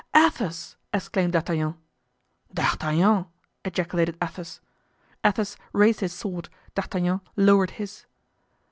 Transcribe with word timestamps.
"Athos!" 0.15 0.77
exclaimed 0.91 1.33
D'Artagnan. 1.33 1.75
"D'Artagnan!" 2.51 3.27
ejaculated 3.63 4.17
Athos. 4.19 4.59
Athos 5.23 5.57
raised 5.73 5.99
his 5.99 6.11
sword; 6.13 6.49
D'Artagnan 6.73 7.21
lowered 7.37 7.69
his. 7.77 8.07